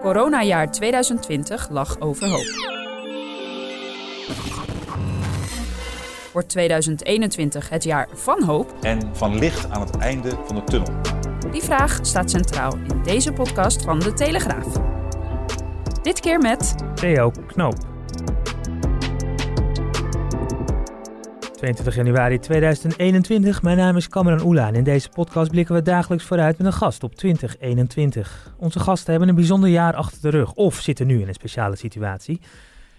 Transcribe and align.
Coronajaar 0.00 0.70
2020 0.70 1.68
lag 1.70 2.00
overhoop. 2.00 2.76
Wordt 6.32 6.48
2021 6.48 7.68
het 7.68 7.84
jaar 7.84 8.08
van 8.12 8.42
hoop? 8.42 8.74
en 8.80 9.16
van 9.16 9.38
licht 9.38 9.70
aan 9.70 9.80
het 9.80 9.96
einde 9.96 10.30
van 10.44 10.56
de 10.56 10.64
tunnel. 10.64 10.92
Die 11.50 11.62
vraag 11.62 11.98
staat 12.02 12.30
centraal 12.30 12.72
in 12.76 13.02
deze 13.02 13.32
podcast 13.32 13.82
van 13.82 13.98
De 13.98 14.12
Telegraaf. 14.12 14.66
Dit 16.02 16.20
keer 16.20 16.38
met 16.38 16.74
Theo 16.94 17.30
Knoop. 17.46 17.97
22 21.58 21.94
januari 21.94 22.38
2021. 22.38 23.62
Mijn 23.62 23.76
naam 23.76 23.96
is 23.96 24.08
Cameron 24.08 24.46
Oela 24.46 24.66
en 24.68 24.74
in 24.74 24.84
deze 24.84 25.08
podcast 25.08 25.50
blikken 25.50 25.74
we 25.74 25.82
dagelijks 25.82 26.24
vooruit 26.24 26.58
met 26.58 26.66
een 26.66 26.72
gast 26.72 27.02
op 27.02 27.14
2021. 27.14 28.54
Onze 28.58 28.80
gasten 28.80 29.10
hebben 29.10 29.28
een 29.28 29.34
bijzonder 29.34 29.68
jaar 29.70 29.94
achter 29.94 30.22
de 30.22 30.28
rug 30.36 30.52
of 30.52 30.74
zitten 30.74 31.06
nu 31.06 31.20
in 31.20 31.28
een 31.28 31.34
speciale 31.34 31.76
situatie. 31.76 32.40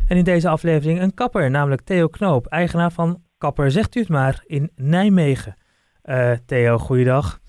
En 0.08 0.18
in 0.18 0.24
deze 0.24 0.50
aflevering 0.50 1.02
een 1.02 1.14
kapper, 1.14 1.50
namelijk 1.52 1.82
Theo 1.82 2.08
Knoop, 2.08 2.46
eigenaar 2.46 2.92
van 2.92 3.22
Kapper, 3.38 3.72
zegt 3.72 3.96
u 3.96 4.00
het 4.00 4.10
maar, 4.10 4.44
in 4.46 4.72
Nijmegen. 4.76 5.56
Eh, 6.02 6.32
Theo, 6.46 6.78
goeiedag. 6.78 7.40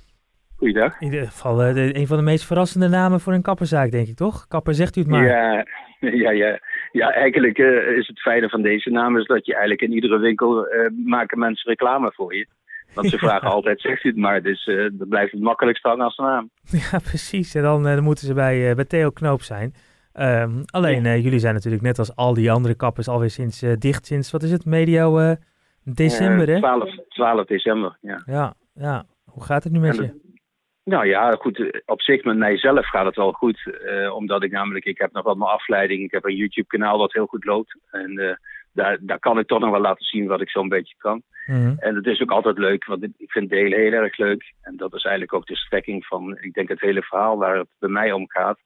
Goeiedag. 0.56 1.00
In 1.00 1.06
ieder 1.12 1.26
geval 1.26 1.62
eh, 1.62 1.74
de- 1.74 1.96
een 1.96 2.06
van 2.06 2.16
de 2.16 2.22
meest 2.22 2.44
verrassende 2.44 2.88
namen 2.88 3.20
voor 3.20 3.32
een 3.32 3.42
kapperzaak, 3.42 3.90
denk 3.90 4.08
ik 4.08 4.16
toch? 4.16 4.46
Kapper, 4.48 4.74
zegt 4.74 4.96
u 4.96 5.00
het 5.00 5.10
maar. 5.10 5.26
Ja, 5.26 5.64
ja, 6.24 6.30
ja. 6.30 6.58
Ja 6.92 7.12
eigenlijk 7.12 7.58
eh, 7.58 7.96
is 7.96 8.06
het 8.06 8.20
fijne 8.20 8.48
van 8.48 8.62
deze 8.62 8.90
naam 8.90 9.18
is 9.18 9.26
dat 9.26 9.46
je 9.46 9.52
eigenlijk 9.52 9.82
in 9.82 9.92
iedere 9.92 10.18
winkel 10.18 10.66
eh, 10.66 10.90
maken 11.04 11.38
mensen 11.38 11.70
reclame 11.70 12.12
voor 12.12 12.34
je. 12.34 12.46
Want 12.94 13.08
ze 13.08 13.18
vragen 13.18 13.50
altijd, 13.50 13.80
zegt 13.80 14.04
u 14.04 14.08
het 14.08 14.18
maar. 14.18 14.42
Dus 14.42 14.66
eh 14.66 14.88
dat 14.92 15.08
blijft 15.08 15.32
het 15.32 15.40
makkelijkst 15.40 15.82
hangen 15.82 16.04
als 16.04 16.16
naam. 16.16 16.50
Ja, 16.90 16.98
precies. 16.98 17.54
En 17.54 17.62
dan, 17.62 17.82
dan 17.82 18.02
moeten 18.02 18.26
ze 18.26 18.34
bij, 18.34 18.74
bij 18.74 18.84
Theo 18.84 19.10
Knoop 19.10 19.42
zijn. 19.42 19.74
Ehm, 20.12 20.50
alleen, 20.66 21.20
jullie 21.20 21.38
zijn 21.38 21.54
natuurlijk 21.54 21.82
net 21.82 21.98
als 21.98 22.16
al 22.16 22.34
die 22.34 22.52
andere 22.52 22.74
kappers 22.74 23.08
alweer 23.08 23.30
sinds 23.30 23.64
dicht 23.78 24.06
sinds, 24.06 24.30
wat 24.30 24.42
is 24.42 24.50
het, 24.50 24.64
medio 24.64 25.34
december, 25.84 26.48
hè? 26.48 26.58
12, 26.58 26.94
12 27.08 27.46
december, 27.46 27.96
ja. 28.00 28.22
Ja, 28.26 28.54
ja. 28.74 29.04
Hoe 29.24 29.42
gaat 29.42 29.64
het 29.64 29.72
nu 29.72 29.78
met 29.78 29.98
En 29.98 30.04
je? 30.04 30.29
Nou 30.84 31.06
ja, 31.06 31.30
goed. 31.30 31.82
Op 31.86 32.02
zich 32.02 32.24
met 32.24 32.36
mijzelf 32.36 32.86
gaat 32.88 33.04
het 33.04 33.16
wel 33.16 33.32
goed. 33.32 33.80
eh, 33.86 34.14
omdat 34.14 34.42
ik 34.42 34.50
namelijk, 34.50 34.84
ik 34.84 34.98
heb 34.98 35.12
nog 35.12 35.24
wat 35.24 35.36
mijn 35.36 35.50
afleiding. 35.50 36.02
Ik 36.02 36.10
heb 36.10 36.24
een 36.24 36.34
YouTube 36.36 36.66
kanaal 36.66 36.98
dat 36.98 37.12
heel 37.12 37.26
goed 37.26 37.44
loopt. 37.44 37.76
En 37.90 38.18
eh, 38.18 38.34
daar, 38.72 38.98
daar 39.00 39.18
kan 39.18 39.38
ik 39.38 39.46
toch 39.46 39.60
nog 39.60 39.70
wel 39.70 39.80
laten 39.80 40.04
zien 40.04 40.26
wat 40.26 40.40
ik 40.40 40.50
zo'n 40.50 40.68
beetje 40.68 40.94
kan. 40.98 41.22
Mhm. 41.46 41.74
En 41.78 41.94
het 41.94 42.06
is 42.06 42.20
ook 42.22 42.30
altijd 42.30 42.58
leuk, 42.58 42.84
want 42.84 43.02
ik 43.04 43.30
vind 43.30 43.48
delen 43.50 43.78
heel 43.78 43.92
erg 43.92 44.16
leuk. 44.16 44.52
En 44.62 44.76
dat 44.76 44.94
is 44.94 45.02
eigenlijk 45.02 45.34
ook 45.34 45.46
de 45.46 45.56
strekking 45.56 46.06
van, 46.06 46.38
ik 46.40 46.52
denk, 46.52 46.68
het 46.68 46.80
hele 46.80 47.02
verhaal 47.02 47.36
waar 47.38 47.56
het 47.56 47.68
bij 47.78 47.88
mij 47.90 48.12
om 48.12 48.30
gaat. 48.30 48.58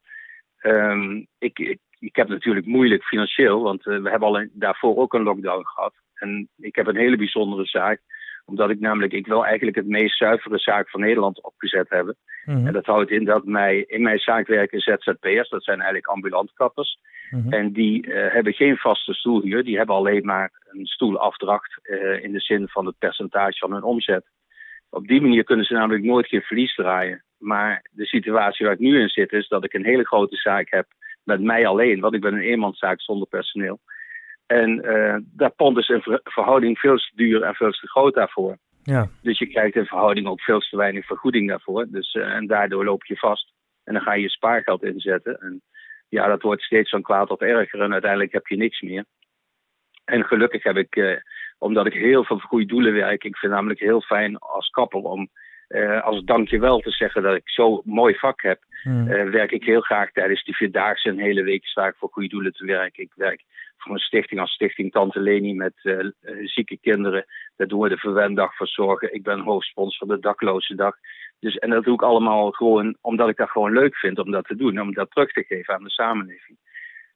Ehm, 0.59 1.23
ik, 1.39 1.59
ik, 1.59 1.79
ik 1.99 2.17
heb 2.17 2.29
natuurlijk 2.29 2.67
moeilijk 2.67 3.05
financieel, 3.05 3.63
want 3.63 3.87
eh, 3.87 3.99
we 3.99 4.11
hebben 4.11 4.29
al 4.29 4.41
een- 4.41 4.51
daarvoor 4.53 4.97
ook 4.97 5.15
een 5.15 5.23
lockdown 5.23 5.65
gehad. 5.67 5.95
En 6.15 6.49
ik 6.57 6.75
heb 6.77 6.87
een 6.87 6.97
hele 6.97 7.17
bijzondere 7.17 7.65
zaak, 7.67 8.01
omdat 8.45 8.71
ik 8.71 8.81
namelijk, 8.81 9.13
ik 9.13 9.27
wil 9.27 9.45
eigenlijk 9.45 9.77
het 9.77 9.87
meest 9.87 10.17
zuivere 10.17 10.59
zaak 10.59 10.91
van 10.91 11.01
Nederland 11.01 11.43
opgezet 11.43 11.89
hebben. 11.89 12.17
Mhm. 12.45 12.67
En 12.67 12.73
dat 12.73 12.87
houdt 12.87 13.11
in 13.11 13.25
dat 13.25 13.45
mij, 13.45 13.85
in 13.87 14.03
mijn 14.03 14.19
zaak 14.19 14.47
werken 14.47 14.81
ZZP'ers, 14.81 15.49
dat 15.49 15.65
zijn 15.65 15.77
eigenlijk 15.77 16.07
ambulantkappers. 16.07 16.99
Mhm. 17.31 17.53
En 17.53 17.73
die 17.73 18.13
eh, 18.13 18.33
hebben 18.33 18.53
geen 18.53 18.77
vaste 18.77 19.15
stoelhuur. 19.15 19.65
Die 19.65 19.77
hebben 19.77 19.95
alleen 19.97 20.25
maar 20.25 20.53
een 20.65 20.87
stoelafdracht 20.87 21.79
eh, 21.83 22.23
in 22.23 22.33
de 22.33 22.41
zin 22.41 22.69
van 22.69 22.87
het 22.87 22.99
percentage 22.99 23.59
van 23.59 23.73
hun 23.73 23.83
omzet. 23.83 24.27
Op 24.91 25.07
die 25.07 25.21
manier 25.21 25.45
kunnen 25.45 25.65
ze 25.65 25.75
namelijk 25.75 26.05
nooit 26.05 26.27
geen 26.27 26.43
verlies 26.43 26.75
draaien. 26.75 27.25
Maar 27.39 27.85
de 27.91 28.07
situatie 28.07 28.67
waar 28.67 28.75
ik 28.75 28.81
nu 28.81 29.01
in 29.01 29.09
zit 29.09 29.33
is 29.33 29.49
dat 29.49 29.65
ik 29.65 29.73
een 29.73 29.85
hele 29.85 30.07
grote 30.07 30.37
zaak 30.37 30.71
heb 30.71 30.87
met 31.23 31.41
mij 31.41 31.67
alleen. 31.67 32.01
Want 32.01 32.15
ik 32.15 32.21
ben 32.21 32.35
een 32.35 32.41
eenmanszaak 32.41 33.01
zonder 33.01 33.29
personeel. 33.29 33.81
En 34.47 34.83
eh 34.83 35.17
daar 35.23 35.51
pond 35.51 35.79
is 35.79 35.89
een 35.89 36.03
ver- 36.03 36.21
verhouding 36.25 36.79
veel 36.79 36.97
te 36.97 37.11
duur 37.15 37.43
en 37.43 37.55
veel 37.55 37.71
te 37.71 37.89
groot 37.89 38.15
daarvoor. 38.15 38.59
Ja, 38.83 39.09
Dus 39.23 39.39
je 39.39 39.47
krijgt 39.47 39.77
in 39.77 39.85
verhouding 39.87 40.27
ook 40.27 40.41
veel 40.41 40.59
te 40.59 40.77
weinig 40.77 41.07
vergoeding 41.07 41.49
daarvoor. 41.49 41.87
Dus, 41.89 42.15
eh, 42.15 42.35
en 42.35 42.47
daardoor 42.47 42.85
loop 42.85 43.05
je 43.05 43.17
vast. 43.17 43.53
En 43.85 43.93
dan 43.93 44.03
ga 44.03 44.15
je 44.15 44.23
je 44.23 44.29
spaargeld 44.31 44.83
inzetten. 44.85 45.41
En 45.41 45.63
ja, 46.09 46.27
dat 46.27 46.43
wordt 46.43 46.63
steeds 46.63 46.91
van 46.91 47.03
kwaad 47.03 47.29
tot 47.29 47.41
erger. 47.41 47.81
En 47.81 47.93
uiteindelijk 47.93 48.33
heb 48.33 48.47
je 48.47 48.57
niks 48.57 48.81
meer. 48.81 49.05
En 50.05 50.25
gelukkig 50.25 50.63
heb 50.63 50.77
ik, 50.77 50.97
eh, 50.97 51.17
omdat 51.59 51.87
ik 51.87 51.93
heel 51.93 52.25
veel 52.25 52.39
voor 52.39 52.49
goede 52.49 52.67
doelen 52.67 52.93
werk. 52.93 53.25
Ik 53.25 53.37
vind 53.37 53.41
het 53.41 53.51
namelijk 53.51 53.81
heel 53.81 54.01
fijn 54.01 54.39
als 54.39 54.69
kapper 54.69 55.01
om 55.01 55.29
eh, 55.69 56.03
als 56.03 56.25
dankjewel 56.25 56.79
te 56.79 56.91
zeggen 56.91 57.23
dat 57.23 57.35
ik 57.35 57.49
zo'n 57.51 57.81
mooi 57.85 58.15
vak 58.15 58.43
heb. 58.43 58.63
Mhm. 58.83 59.09
Eh, 59.11 59.31
werk 59.31 59.51
ik 59.53 59.65
heel 59.65 59.81
graag 59.81 60.11
tijdens 60.13 60.45
die 60.45 60.57
vierdaagse 60.57 61.09
een 61.09 61.19
hele 61.19 61.43
week 61.43 61.67
sta 61.67 61.87
ik 61.87 61.95
voor 61.97 62.09
goede 62.13 62.29
doelen 62.29 62.53
te 62.53 62.65
werken. 62.65 63.03
Ik 63.03 63.13
werk 63.15 63.43
voor 63.77 63.93
een 63.93 63.99
stichting 64.01 64.41
als 64.41 64.53
Stichting 64.53 64.93
Tante 64.93 65.21
Leni 65.21 65.55
met 65.55 65.73
eh, 65.83 65.99
zieke 66.45 66.79
kinderen. 66.81 67.25
Daar 67.57 67.67
doen 67.67 67.81
we 67.81 67.89
de 67.89 67.97
Verwendag 67.97 68.57
voor 68.57 68.69
zorgen. 68.69 69.15
Ik 69.15 69.23
ben 69.23 69.41
hoofdsponsor 69.41 70.07
van 70.07 70.17
de 70.17 70.23
Dakloze 70.23 70.75
Dag. 70.75 70.97
Dus, 71.41 71.57
en 71.57 71.71
dat 71.71 71.85
doe 71.85 71.95
ik 71.95 72.03
allemaal 72.03 72.51
gewoon 72.51 72.97
omdat 73.01 73.29
ik 73.29 73.37
dat 73.37 73.51
gewoon 73.51 73.73
leuk 73.73 73.97
vind 73.97 74.19
om 74.19 74.31
dat 74.31 74.45
te 74.45 74.57
doen. 74.57 74.81
Om 74.81 74.93
dat 74.95 75.11
terug 75.11 75.33
te 75.33 75.45
geven 75.45 75.75
aan 75.75 75.85
de 75.85 75.91
samenleving. 75.91 76.59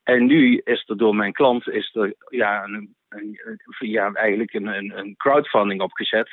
En 0.03 0.27
nu 0.27 0.61
is 0.65 0.85
er 0.87 0.97
door 0.97 1.15
mijn 1.15 1.33
klant 1.33 1.69
is 1.69 1.95
er, 1.95 2.15
ja, 2.29 2.65
een, 2.65 2.95
een- 3.09 3.39
ja, 3.79 4.13
eigenlijk 4.13 4.53
een, 4.53 4.67
een 4.99 5.15
crowdfunding 5.17 5.81
opgezet 5.81 6.29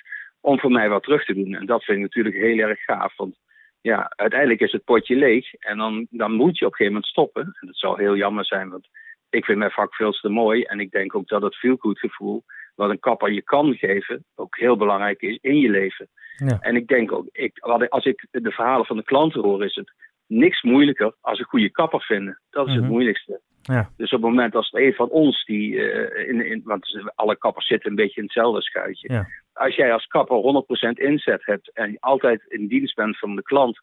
om 0.45 0.59
voor 0.59 0.71
mij 0.71 0.89
wat 0.89 1.03
terug 1.03 1.25
te 1.25 1.33
doen. 1.33 1.53
En 1.55 1.65
dat 1.65 1.83
vind 1.83 1.97
ik 1.97 2.03
natuurlijk 2.03 2.35
heel 2.35 2.57
erg 2.57 2.83
gaaf. 2.83 3.15
Want 3.17 3.35
ja, 3.81 4.13
uiteindelijk 4.15 4.61
is 4.61 4.71
het 4.71 4.83
potje 4.83 5.15
leeg. 5.15 5.53
En 5.53 5.77
dan, 5.77 6.07
dan 6.09 6.31
moet 6.31 6.57
je 6.57 6.65
op 6.65 6.71
een 6.71 6.77
gegeven 6.77 6.93
moment 6.93 7.05
stoppen. 7.05 7.43
En 7.43 7.67
dat 7.67 7.77
zou 7.77 8.01
heel 8.01 8.15
jammer 8.15 8.45
zijn, 8.45 8.69
want 8.69 8.87
ik 9.29 9.45
vind 9.45 9.57
mijn 9.57 9.71
vak 9.71 9.95
veel 9.95 10.11
te 10.11 10.29
mooi. 10.29 10.61
En 10.63 10.79
ik 10.79 10.91
denk 10.91 11.15
ook 11.15 11.27
dat 11.27 11.41
het 11.41 11.55
feelgood 11.55 11.99
gevoel 11.99 12.43
wat 12.75 12.89
een 12.89 12.99
kapper 12.99 13.31
je 13.31 13.41
kan 13.41 13.73
geven, 13.75 14.25
ook 14.35 14.57
heel 14.57 14.77
belangrijk 14.77 15.21
is 15.21 15.37
in 15.41 15.57
je 15.57 15.69
leven. 15.69 16.07
Ja. 16.35 16.57
En 16.59 16.75
ik 16.75 16.87
denk 16.87 17.11
ook, 17.11 17.27
ik, 17.31 17.59
als 17.89 18.05
ik 18.05 18.27
de 18.31 18.51
verhalen 18.51 18.85
van 18.85 18.97
de 18.97 19.03
klanten 19.03 19.41
hoor, 19.41 19.63
is 19.65 19.75
het 19.75 19.93
niks 20.27 20.61
moeilijker 20.61 21.13
als 21.21 21.39
een 21.39 21.45
goede 21.45 21.69
kapper 21.71 22.01
vinden. 22.01 22.41
Dat 22.49 22.67
is 22.67 22.73
Mhm. 22.73 22.81
het 22.81 22.91
moeilijkste. 22.91 23.41
Ja. 23.61 23.89
Dus 23.97 24.13
op 24.13 24.21
het 24.21 24.29
moment 24.29 24.55
als 24.55 24.73
een 24.73 24.93
van 24.93 25.09
ons 25.09 25.45
die, 25.45 25.91
eh, 25.91 26.29
in, 26.29 26.45
in, 26.45 26.61
want 26.63 27.11
alle 27.15 27.37
kappers 27.37 27.67
zitten 27.67 27.89
een 27.89 27.95
beetje 27.95 28.17
in 28.17 28.23
hetzelfde 28.23 28.61
schuitje. 28.61 29.13
Ja. 29.13 29.27
Als 29.55 29.75
jij 29.75 29.93
als 29.93 30.05
kapper 30.05 30.65
100% 30.87 30.89
inzet 30.91 31.45
hebt 31.45 31.71
en 31.73 31.97
altijd 31.99 32.45
in 32.47 32.67
dienst 32.67 32.95
bent 32.95 33.17
van 33.17 33.35
de 33.35 33.41
klant, 33.41 33.79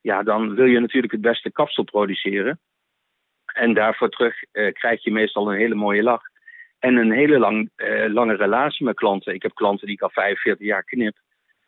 ja, 0.00 0.22
dan 0.22 0.54
wil 0.54 0.64
je 0.64 0.80
natuurlijk 0.80 1.12
het 1.12 1.20
beste 1.20 1.52
kapsel 1.52 1.84
produceren. 1.84 2.60
En 3.52 3.74
daarvoor 3.74 4.08
terug 4.08 4.42
eh, 4.52 4.72
krijg 4.72 5.04
je 5.04 5.12
meestal 5.12 5.50
een 5.52 5.58
hele 5.58 5.74
mooie 5.74 6.02
lach. 6.02 6.22
En 6.78 6.96
een 6.96 7.12
hele 7.12 7.38
lang, 7.38 7.70
eh, 7.76 8.12
lange 8.12 8.34
relatie 8.36 8.84
met 8.84 8.96
klanten. 8.96 9.34
Ik 9.34 9.42
heb 9.42 9.54
klanten 9.54 9.86
die 9.86 9.96
ik 9.96 10.02
al 10.02 10.10
45 10.10 10.66
jaar 10.66 10.84
knip. 10.84 11.16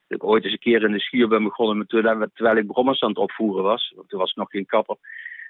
Dat 0.08 0.18
ik 0.18 0.24
ooit 0.24 0.44
eens 0.44 0.52
een 0.52 0.58
keer 0.58 0.82
in 0.82 0.92
de 0.92 1.00
schuur 1.00 1.28
ben 1.28 1.42
begonnen 1.42 1.78
met, 1.78 1.88
terwijl 1.88 2.26
terwijl 2.34 2.56
ik 2.56 2.66
brommers 2.66 3.02
aan 3.02 3.08
het 3.08 3.18
opvoeren 3.18 3.62
was. 3.62 3.92
Want 3.96 4.08
toen 4.08 4.18
was 4.18 4.30
ik 4.30 4.36
nog 4.36 4.50
geen 4.50 4.66
kapper. 4.66 4.96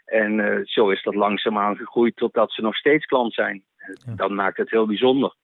En 0.05 0.41
eh, 0.41 0.61
zo 0.65 0.91
is 0.91 1.03
dat 1.03 1.15
langzaamaan 1.15 1.76
gegroeid 1.76 2.17
totdat 2.17 2.53
ze 2.53 2.62
nog 2.62 2.76
steeds 2.76 3.06
klant 3.06 3.35
zijn. 3.35 3.62
Ja. 4.06 4.15
Dat 4.15 4.31
maakt 4.31 4.56
het 4.56 4.71
heel 4.71 4.87
bijzonder. 4.87 5.35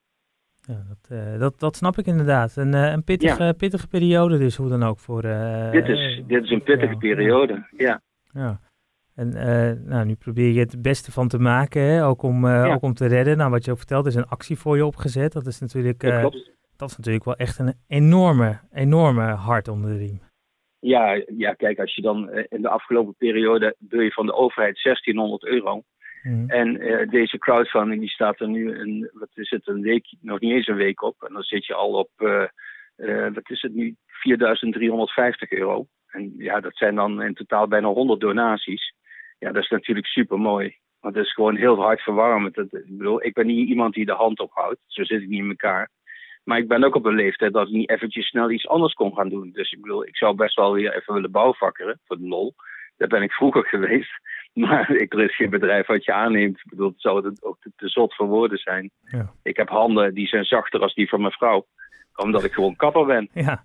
Ja, 0.69 0.85
dat, 0.88 1.19
eh, 1.19 1.38
dat, 1.38 1.61
dat 1.61 1.76
snap 1.76 1.99
ik 1.99 2.06
inderdaad. 2.06 2.56
Een, 2.56 2.75
eh, 2.75 2.93
een 2.93 3.05
pittige, 3.05 3.55
pittige 3.56 3.88
periode 3.88 4.38
dus, 4.38 4.56
hoe 4.56 4.69
dan 4.69 4.82
ook 4.82 4.99
voor... 4.99 5.23
eh, 5.25 5.70
dit, 5.70 5.88
is, 5.88 6.23
dit 6.26 6.43
is 6.44 6.50
een 6.50 6.62
pittige 6.62 6.93
ja, 6.93 6.99
periode. 6.99 7.67
Ja. 7.76 8.00
Ja. 8.32 8.61
En 9.15 9.29
nou, 9.85 10.06
nu 10.06 10.15
probeer 10.15 10.53
je 10.53 10.61
het 10.61 10.82
beste 10.82 11.12
van 11.12 11.29
te 11.29 11.38
maken, 11.38 11.82
hè? 11.82 12.06
Ook, 12.06 12.23
om, 12.23 12.47
ook 12.47 12.82
om 12.82 12.94
te 12.94 13.06
redden. 13.06 13.37
Nou, 13.37 13.50
wat 13.50 13.65
je 13.65 13.70
ook 13.70 13.76
vertelt, 13.76 14.06
is 14.06 14.15
een 14.15 14.29
actie 14.29 14.59
voor 14.59 14.76
je 14.76 14.87
opgezet. 14.87 15.32
Dat 15.32 15.47
is 15.47 15.61
natuurlijk, 15.61 16.00
Dat 16.00 16.53
dat 16.76 16.91
is 16.91 16.97
natuurlijk 16.97 17.25
wel 17.25 17.37
echt 17.37 17.59
een 17.59 17.75
enorme, 17.88 18.61
enorme 18.73 19.23
hart 19.23 19.69
onder 19.69 19.91
de 19.91 19.97
riem. 19.97 20.20
Ja, 20.81 21.23
ja, 21.37 21.53
kijk, 21.55 21.79
als 21.79 21.94
je 21.94 22.03
dan 22.03 22.31
in 22.31 22.62
de 22.62 22.69
afgelopen 22.69 23.15
periode 23.15 23.76
wil 23.79 24.00
je 24.00 24.12
van 24.12 24.26
de 24.26 24.35
overheid 24.35 24.82
1600 24.82 25.44
euro. 25.44 25.82
Mhm. 26.29 26.51
En 26.51 26.81
eh, 26.81 27.09
deze 27.09 27.39
crowdfunding 27.39 28.01
die 28.01 28.11
staat 28.11 28.41
er 28.41 28.49
nu 28.49 28.79
een, 28.79 29.11
wat 29.13 29.31
is 29.35 29.51
het, 29.51 29.67
een 29.69 29.81
week, 29.81 30.15
nog 30.21 30.41
niet 30.41 30.53
eens 30.53 30.67
een 30.67 30.77
week 30.77 31.03
op. 31.03 31.23
En 31.23 31.33
dan 31.33 31.43
zit 31.43 31.67
je 31.67 31.75
al 31.75 31.93
op, 31.93 32.11
eh, 32.17 32.43
eh, 32.97 33.35
wat 33.35 33.51
is 33.51 33.63
het 33.63 33.75
nu, 33.75 33.97
4350 34.07 35.51
euro. 35.51 35.87
En 36.07 36.35
ja, 36.37 36.61
dat 36.61 36.77
zijn 36.77 36.95
dan 36.95 37.23
in 37.23 37.35
totaal 37.35 37.69
bijna 37.69 37.89
100 37.89 38.21
donaties. 38.21 38.95
Ja, 39.39 39.53
dat 39.53 39.63
is 39.63 39.69
natuurlijk 39.69 40.07
super 40.07 40.39
mooi. 40.39 40.77
Want 41.01 41.15
het 41.15 41.25
is 41.25 41.33
gewoon 41.33 41.57
heel 41.57 41.83
hard 41.83 42.01
verwarmend. 42.01 42.57
ik 42.59 42.71
bedoel, 42.71 43.25
ik 43.25 43.35
ben 43.35 43.47
niet 43.47 43.69
iemand 43.69 43.95
die 43.95 44.07
de 44.07 44.13
hand 44.13 44.41
ophoudt. 44.41 44.81
Zo 44.87 45.05
zit 45.05 45.23
ik 45.23 45.29
niet 45.29 45.43
in 45.43 45.49
elkaar. 45.49 45.91
Maar 46.45 46.59
ik 46.59 46.69
ben 46.69 46.85
ook 46.85 46.95
op 46.95 47.05
een 47.05 47.15
leeftijd 47.15 47.53
dat 47.53 47.67
ik 47.67 47.73
niet 47.73 47.91
eventjes 47.91 48.27
snel 48.27 48.51
iets 48.51 48.69
anders 48.69 48.95
kon 48.95 49.15
gaan 49.15 49.29
doen. 49.29 49.51
Dus 49.53 49.73
ik 49.73 49.81
bedoel, 49.81 50.07
ik 50.07 50.17
zou 50.17 50.35
best 50.35 50.57
wel 50.57 50.73
weer 50.73 50.95
even 50.97 51.15
willen 51.15 51.31
bouwvakkeren, 51.31 52.01
voor 52.05 52.17
de 52.17 52.29
lol. 52.29 52.55
Daar 52.97 53.09
ben 53.09 53.23
ik 53.23 53.33
vroeger 53.33 53.67
geweest. 53.75 54.21
Maar 54.66 54.90
ik, 54.90 55.12
er 55.12 55.25
is 55.25 55.37
geen 55.37 55.50
bedrijf 55.50 55.87
wat 55.87 56.05
je 56.05 56.12
aanneemt. 56.12 56.56
Ik 56.56 56.70
bedoel, 56.70 56.88
het 56.88 57.00
zou 57.00 57.26
het 57.26 57.44
ook 57.44 57.56
te, 57.60 57.72
te, 57.76 57.88
zot 57.88 58.14
voor 58.14 58.26
woorden 58.26 58.58
zijn. 58.58 58.90
Ja. 59.05 59.32
Ik 59.43 59.56
heb 59.56 59.69
handen 59.69 60.14
die 60.14 60.26
zijn 60.26 60.44
zachter 60.44 60.81
als 60.81 60.94
die 60.94 61.08
van 61.08 61.20
mijn 61.20 61.32
vrouw. 61.32 61.66
Omdat 62.16 62.44
ik 62.44 62.52
gewoon 62.52 62.76
kapper 62.76 63.06
ben. 63.06 63.28
Ja. 63.44 63.64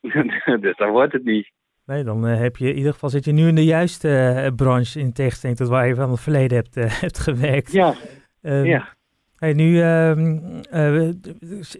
dus 0.60 0.76
dan 0.76 0.90
wordt 0.90 1.12
het 1.12 1.24
niet. 1.24 1.50
Nee, 1.86 2.04
dan 2.04 2.28
uh, 2.28 2.38
heb 2.38 2.56
je 2.56 2.68
in 2.68 2.76
ieder 2.76 2.92
geval 2.92 3.08
zit 3.08 3.24
je 3.24 3.32
nu 3.32 3.48
in 3.48 3.54
de 3.54 3.64
juiste 3.64 4.08
uh, 4.08 4.54
branche 4.56 5.00
in 5.00 5.12
tegenstelling 5.12 5.58
tot 5.58 5.68
waar 5.68 5.86
je 5.86 5.94
van 5.94 6.10
het 6.10 6.20
verleden 6.20 6.56
hebt, 6.56 6.76
uh, 6.76 7.00
hebt 7.00 7.18
gewerkt. 7.18 7.72
Ja. 7.72 7.94
ja. 8.40 8.88
Hey, 9.36 9.52
nu 9.52 9.80
ehm, 9.80 10.38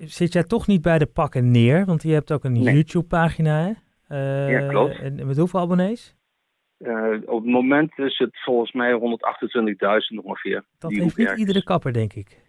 zit 0.05 0.33
jij 0.33 0.43
toch 0.43 0.67
niet 0.67 0.83
bij 0.83 0.99
de 0.99 1.07
pakken 1.07 1.51
neer, 1.51 1.85
want 1.85 2.03
je 2.03 2.13
hebt 2.13 2.33
ook 2.33 2.45
een 2.45 2.53
nee. 2.53 2.75
YouTube-pagina. 2.75 3.75
ja, 4.09 4.67
klopt. 4.69 4.99
En 4.99 5.27
met 5.27 5.37
hoeveel 5.37 5.61
abonnees? 5.61 6.17
Op 7.25 7.43
het 7.43 7.53
moment 7.53 7.99
is 7.99 8.19
het 8.19 8.43
volgens 8.43 8.73
mij 8.73 8.93
128.000 8.93 10.25
ongeveer. 10.25 10.65
Dat 10.79 10.93
heeft 10.93 11.17
niet 11.17 11.39
iedere 11.39 11.63
kapper, 11.63 11.93
denk 11.93 12.13
ik. 12.13 12.41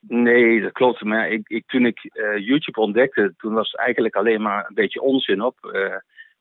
Nee, 0.00 0.60
dat 0.60 0.72
klopt. 0.72 1.02
Maar 1.02 1.30
ik, 1.30 1.48
ik, 1.48 1.66
toen 1.66 1.86
ik 1.86 1.98
YouTube 2.36 2.80
ontdekte, 2.80 3.34
toen 3.36 3.52
was 3.52 3.70
het 3.70 3.80
eigenlijk 3.80 4.16
alleen 4.16 4.42
maar 4.42 4.66
een 4.68 4.74
beetje 4.74 5.00
onzin 5.00 5.42
op 5.42 5.58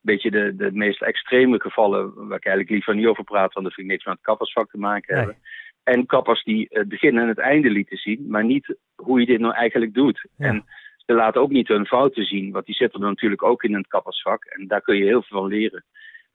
beetje 0.01 0.31
de, 0.31 0.55
de 0.55 0.71
meest 0.71 1.01
extreme 1.01 1.59
gevallen, 1.61 2.13
waar 2.15 2.37
ik 2.37 2.45
eigenlijk 2.45 2.69
liever 2.69 2.95
niet 2.95 3.05
over 3.05 3.23
praat, 3.23 3.53
want 3.53 3.65
dat 3.65 3.73
vind 3.73 3.87
ik 3.87 3.93
niks 3.93 4.05
met 4.05 4.13
het 4.13 4.23
kappersvak 4.23 4.69
te 4.69 4.77
maken 4.77 5.17
hebben. 5.17 5.37
En 5.83 6.05
kappers 6.05 6.43
die 6.43 6.67
het 6.69 6.87
begin 6.87 7.17
en 7.17 7.27
het 7.27 7.37
einde 7.37 7.69
lieten 7.69 7.97
zien, 7.97 8.25
maar 8.27 8.45
niet 8.45 8.75
hoe 8.95 9.19
je 9.19 9.25
dit 9.25 9.39
nou 9.39 9.53
eigenlijk 9.53 9.93
doet. 9.93 10.27
En 10.37 10.65
ze 10.97 11.13
laten 11.13 11.41
ook 11.41 11.49
niet 11.49 11.67
hun 11.67 11.85
fouten 11.85 12.25
zien, 12.25 12.51
want 12.51 12.65
die 12.65 12.75
zitten 12.75 13.01
er 13.01 13.07
natuurlijk 13.07 13.43
ook 13.43 13.63
in 13.63 13.75
het 13.75 13.87
kappersvak. 13.87 14.45
En 14.45 14.67
daar 14.67 14.81
kun 14.81 14.95
je 14.95 15.03
heel 15.03 15.21
veel 15.21 15.39
van 15.39 15.49
leren. 15.49 15.85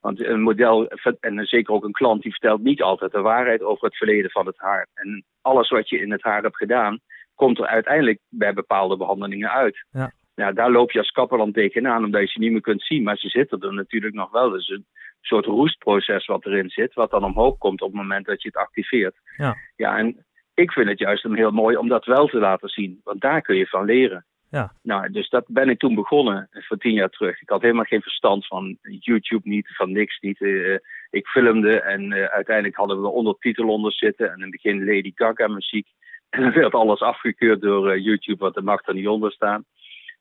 Want 0.04 0.24
een 0.24 0.40
model, 0.40 0.86
en 1.20 1.46
zeker 1.46 1.74
ook 1.74 1.84
een 1.84 1.92
klant, 1.92 2.22
die 2.22 2.30
vertelt 2.30 2.62
niet 2.62 2.82
altijd 2.82 3.12
de 3.12 3.20
waarheid 3.20 3.62
over 3.62 3.84
het 3.86 3.96
verleden 3.96 4.30
van 4.30 4.46
het 4.46 4.58
haar. 4.58 4.86
En 4.94 5.24
alles 5.42 5.68
wat 5.68 5.88
je 5.88 6.00
in 6.00 6.12
het 6.12 6.22
haar 6.22 6.42
hebt 6.42 6.56
gedaan, 6.56 6.98
komt 7.34 7.58
er 7.58 7.66
uiteindelijk 7.66 8.18
bij 8.28 8.52
bepaalde 8.52 8.96
behandelingen 8.96 9.50
uit. 9.50 9.86
Ja 9.90 10.12
ja, 10.34 10.52
daar 10.52 10.70
loop 10.70 10.90
je 10.90 10.98
als 10.98 11.10
kapper 11.10 11.38
dan 11.38 11.52
tegenaan, 11.52 12.04
omdat 12.04 12.20
je 12.20 12.26
ze 12.26 12.38
niet 12.38 12.52
meer 12.52 12.60
kunt 12.60 12.82
zien. 12.82 13.02
Maar 13.02 13.16
ze 13.16 13.28
zitten 13.28 13.60
er 13.60 13.74
natuurlijk 13.74 14.14
nog 14.14 14.30
wel. 14.30 14.50
Dus 14.50 14.68
een 14.68 14.86
soort 15.20 15.46
roestproces 15.46 16.26
wat 16.26 16.46
erin 16.46 16.70
zit, 16.70 16.94
wat 16.94 17.10
dan 17.10 17.24
omhoog 17.24 17.58
komt 17.58 17.82
op 17.82 17.92
het 17.92 18.00
moment 18.00 18.26
dat 18.26 18.42
je 18.42 18.48
het 18.48 18.56
activeert. 18.56 19.16
Ja, 19.36 19.56
ja 19.76 19.98
en 19.98 20.24
ik 20.54 20.72
vind 20.72 20.88
het 20.88 20.98
juist 20.98 21.22
heel 21.22 21.50
mooi 21.50 21.76
om 21.76 21.88
dat 21.88 22.04
wel 22.04 22.26
te 22.26 22.38
laten 22.38 22.68
zien, 22.68 23.00
want 23.04 23.20
daar 23.20 23.42
kun 23.42 23.56
je 23.56 23.66
van 23.66 23.84
leren. 23.84 24.24
Ja. 24.54 24.72
Nou, 24.82 25.10
dus 25.10 25.28
dat 25.28 25.44
ben 25.46 25.68
ik 25.68 25.78
toen 25.78 25.94
begonnen, 25.94 26.48
voor 26.50 26.76
tien 26.76 26.92
jaar 26.92 27.08
terug. 27.08 27.40
Ik 27.40 27.48
had 27.48 27.62
helemaal 27.62 27.84
geen 27.84 28.02
verstand 28.02 28.46
van 28.46 28.78
YouTube 28.82 29.48
niet, 29.48 29.76
van 29.76 29.92
niks 29.92 30.18
niet. 30.20 30.40
Uh, 30.40 30.78
ik 31.10 31.26
filmde 31.26 31.80
en 31.80 32.12
uh, 32.12 32.24
uiteindelijk 32.24 32.76
hadden 32.76 33.00
we 33.00 33.06
er 33.06 33.12
ondertitel 33.12 33.68
onder 33.68 33.92
zitten. 33.92 34.26
En 34.26 34.34
in 34.34 34.40
het 34.42 34.50
begin 34.50 34.84
Lady 34.84 35.12
Gaga 35.14 35.48
muziek. 35.48 35.86
En 36.34 36.42
dan 36.42 36.52
werd 36.52 36.74
alles 36.74 37.00
afgekeurd 37.00 37.60
door 37.60 37.96
uh, 37.96 38.04
YouTube, 38.04 38.38
want 38.38 38.56
er 38.56 38.64
mag 38.64 38.86
er 38.86 38.94
niet 38.94 39.08
onder 39.08 39.32
staan. 39.32 39.64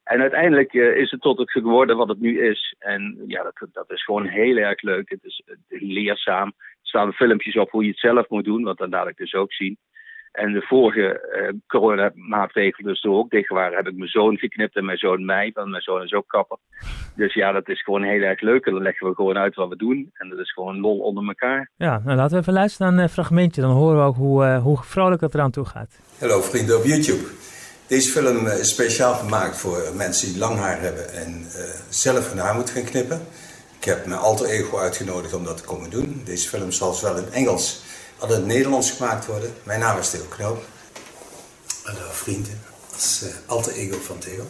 En 0.03 0.21
uiteindelijk 0.21 0.73
is 0.73 1.11
het 1.11 1.21
tot 1.21 1.37
het 1.37 1.51
geworden 1.51 1.97
wat 1.97 2.07
het 2.07 2.19
nu 2.19 2.49
is. 2.49 2.75
En 2.79 3.23
ja, 3.27 3.43
dat, 3.43 3.67
dat 3.73 3.91
is 3.91 4.03
gewoon 4.03 4.25
heel 4.25 4.57
erg 4.57 4.81
leuk. 4.81 5.09
Het 5.09 5.23
is 5.23 5.43
leerzaam. 5.67 6.47
Er 6.57 6.77
staan 6.81 7.13
filmpjes 7.13 7.57
op 7.57 7.71
hoe 7.71 7.83
je 7.83 7.89
het 7.89 7.99
zelf 7.99 8.29
moet 8.29 8.43
doen, 8.43 8.63
want 8.63 8.77
dan 8.77 8.89
laat 8.89 9.07
ik 9.07 9.17
dus 9.17 9.33
ook 9.33 9.53
zien. 9.53 9.77
En 10.33 10.53
de 10.53 10.61
vorige 10.61 11.29
uh, 11.41 11.59
coronamaatregelen 11.67 12.93
dus 12.93 13.03
ook 13.03 13.29
dicht 13.29 13.49
waren, 13.49 13.77
heb 13.77 13.87
ik 13.87 13.97
mijn 13.97 14.09
zoon 14.09 14.37
geknipt 14.37 14.75
en 14.75 14.85
mijn 14.85 14.97
zoon 14.97 15.25
mij, 15.25 15.51
want 15.53 15.69
mijn 15.69 15.81
zoon 15.81 16.03
is 16.03 16.13
ook 16.13 16.27
kapper. 16.27 16.57
Dus 17.15 17.33
ja, 17.33 17.51
dat 17.51 17.69
is 17.69 17.83
gewoon 17.83 18.03
heel 18.03 18.21
erg 18.21 18.41
leuk. 18.41 18.65
En 18.65 18.73
dan 18.73 18.81
leggen 18.81 19.07
we 19.07 19.15
gewoon 19.15 19.37
uit 19.37 19.55
wat 19.55 19.69
we 19.69 19.75
doen. 19.75 20.09
En 20.13 20.29
dat 20.29 20.39
is 20.39 20.53
gewoon 20.53 20.79
lol 20.79 20.99
onder 20.99 21.27
elkaar. 21.27 21.69
Ja, 21.75 22.01
nou 22.05 22.17
laten 22.17 22.35
we 22.35 22.41
even 22.41 22.53
luisteren 22.53 22.93
naar 22.93 23.03
een 23.03 23.09
fragmentje. 23.09 23.61
Dan 23.61 23.71
horen 23.71 23.97
we 23.97 24.03
ook 24.03 24.15
hoe, 24.15 24.45
uh, 24.45 24.61
hoe 24.61 24.77
vrolijk 24.83 25.21
het 25.21 25.33
eraan 25.33 25.51
toe 25.51 25.65
gaat. 25.65 25.99
Hallo 26.19 26.41
vrienden 26.41 26.77
op 26.77 26.83
YouTube. 26.83 27.23
Deze 27.87 28.11
film 28.11 28.47
is 28.47 28.69
speciaal 28.69 29.13
gemaakt 29.13 29.57
voor 29.57 29.77
mensen 29.97 30.31
die 30.31 30.39
lang 30.39 30.57
haar 30.57 30.81
hebben 30.81 31.13
en 31.13 31.29
uh, 31.29 31.45
zelf 31.89 32.29
hun 32.29 32.39
haar 32.39 32.55
moeten 32.55 32.75
gaan 32.75 32.91
knippen. 32.91 33.19
Ik 33.79 33.83
heb 33.83 34.05
mijn 34.05 34.19
alter 34.19 34.45
ego 34.45 34.77
uitgenodigd 34.77 35.33
om 35.33 35.43
dat 35.43 35.57
te 35.57 35.63
komen 35.63 35.89
doen. 35.89 36.21
Deze 36.25 36.49
film 36.49 36.71
zal 36.71 36.93
zowel 36.93 37.17
in 37.17 37.31
Engels 37.31 37.83
in 38.29 38.35
het 38.35 38.45
Nederlands 38.45 38.91
gemaakt 38.91 39.25
worden. 39.25 39.53
Mijn 39.63 39.79
naam 39.79 39.97
is 39.97 40.09
Theo 40.09 40.25
Knoop. 40.29 40.63
Hallo 41.83 41.99
vrienden, 42.11 42.59
als 42.93 43.23
uh, 43.23 43.29
alter 43.45 43.73
ego 43.73 43.97
van 43.97 44.17
Theo. 44.17 44.43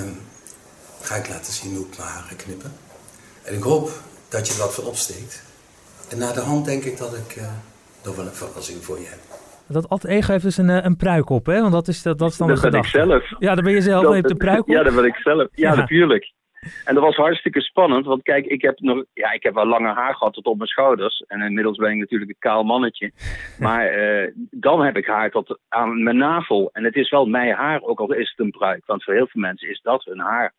Um, 0.00 0.20
ga 1.00 1.14
ik 1.14 1.28
laten 1.28 1.52
zien 1.52 1.74
hoe 1.76 1.86
ik 1.86 1.98
mijn 1.98 2.10
haar 2.10 2.22
ga 2.22 2.34
knippen. 2.34 2.72
En 3.42 3.54
ik 3.54 3.62
hoop 3.62 3.90
dat 4.28 4.46
je 4.46 4.52
er 4.52 4.58
wat 4.58 4.74
van 4.74 4.84
opsteekt. 4.84 5.42
En 6.08 6.18
na 6.18 6.32
de 6.32 6.40
hand 6.40 6.64
denk 6.64 6.84
ik 6.84 6.98
dat 6.98 7.14
ik 7.14 7.36
uh, 7.36 7.44
nog 8.04 8.16
wel 8.16 8.26
een 8.26 8.34
verrassing 8.34 8.84
voor 8.84 8.98
je 8.98 9.06
heb. 9.06 9.18
Dat 9.66 9.88
alter 9.88 10.08
ego 10.08 10.32
heeft 10.32 10.44
dus 10.44 10.56
een, 10.56 10.70
eh, 10.70 10.84
een 10.84 10.96
pruik 10.96 11.30
op, 11.30 11.46
hè? 11.46 11.60
Want 11.60 11.72
dat 11.72 11.88
is, 11.88 12.02
dat, 12.02 12.18
dat 12.18 12.30
is 12.30 12.36
dan 12.36 12.48
dat 12.48 12.60
de 12.60 12.70
ben 12.70 12.80
ik 12.80 12.86
zelf. 12.86 13.22
Ja, 13.38 13.54
dan 13.54 13.64
ben 13.64 13.72
je 13.72 13.80
zelf. 13.80 14.02
Dat 14.02 14.12
heeft 14.12 14.28
de 14.28 14.34
pruik 14.34 14.60
op. 14.60 14.68
Ja, 14.68 14.82
dat 14.82 14.94
ben 14.94 15.04
ik 15.04 15.16
zelf. 15.16 15.48
Ja, 15.52 15.70
ja, 15.70 15.74
natuurlijk. 15.74 16.32
En 16.84 16.94
dat 16.94 17.04
was 17.04 17.16
hartstikke 17.16 17.60
spannend, 17.60 18.06
want 18.06 18.22
kijk, 18.22 18.46
ik 18.46 18.62
heb 18.62 18.80
nog, 18.80 19.04
ja, 19.12 19.32
ik 19.32 19.42
heb 19.42 19.54
wel 19.54 19.66
lange 19.66 19.92
haar 19.92 20.14
gehad 20.14 20.32
tot 20.32 20.46
op 20.46 20.56
mijn 20.56 20.68
schouders. 20.68 21.24
En 21.26 21.40
inmiddels 21.40 21.76
ben 21.76 21.90
ik 21.90 21.98
natuurlijk 21.98 22.30
een 22.30 22.36
kaal 22.38 22.64
mannetje. 22.64 23.12
Maar 23.58 23.98
uh, 23.98 24.30
dan 24.50 24.84
heb 24.84 24.96
ik 24.96 25.06
haar 25.06 25.30
tot 25.30 25.58
aan 25.68 26.02
mijn 26.02 26.16
navel. 26.16 26.70
En 26.72 26.84
het 26.84 26.96
is 26.96 27.10
wel 27.10 27.26
mijn 27.26 27.54
haar, 27.54 27.82
ook 27.82 28.00
al 28.00 28.12
is 28.12 28.30
het 28.30 28.38
een 28.38 28.50
pruik. 28.50 28.86
Want 28.86 29.04
voor 29.04 29.14
heel 29.14 29.26
veel 29.26 29.40
mensen 29.40 29.68
is 29.68 29.80
dat 29.82 30.04
hun 30.04 30.20
haar. 30.20 30.54